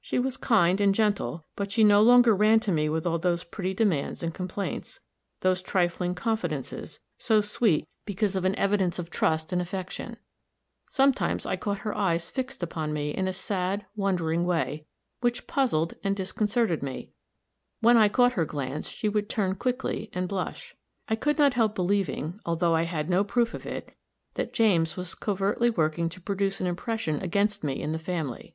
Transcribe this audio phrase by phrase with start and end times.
[0.00, 3.42] She was kind and gentle, but she no longer ran to me with all those
[3.42, 5.00] pretty demands and complaints,
[5.40, 10.16] those trifling confidences, so sweet because an evidence of trust and affection;
[10.88, 14.86] sometimes I caught her eyes fixed upon me in a sad, wondering way,
[15.20, 17.10] which puzzled and disconcerted me;
[17.80, 20.76] when I caught her glance, she would turn quickly, and blush.
[21.08, 23.92] I could not help believing, although I had no proof of it,
[24.34, 28.54] that James was covertly working to produce an impression against me in the family.